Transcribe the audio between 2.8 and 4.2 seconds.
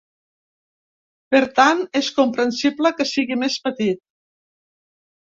que sigui més petit.